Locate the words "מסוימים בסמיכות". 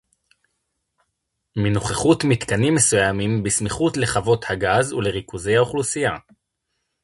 2.75-3.97